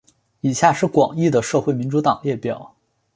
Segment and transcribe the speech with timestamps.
[0.39, 2.75] 以下是广义的社会民主党列表。